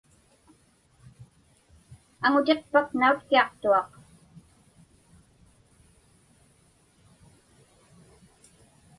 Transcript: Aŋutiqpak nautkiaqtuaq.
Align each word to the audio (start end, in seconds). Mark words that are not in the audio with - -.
Aŋutiqpak 2.25 2.87
nautkiaqtuaq. 2.99 3.89